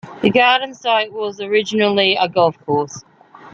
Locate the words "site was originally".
0.73-2.15